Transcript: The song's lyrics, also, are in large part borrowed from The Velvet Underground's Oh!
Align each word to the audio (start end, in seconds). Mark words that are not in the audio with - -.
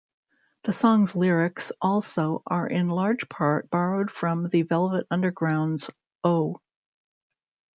The 0.63 0.73
song's 0.73 1.15
lyrics, 1.15 1.71
also, 1.79 2.41
are 2.47 2.65
in 2.65 2.89
large 2.89 3.29
part 3.29 3.69
borrowed 3.69 4.09
from 4.09 4.49
The 4.49 4.63
Velvet 4.63 5.05
Underground's 5.11 5.91
Oh! 6.23 6.59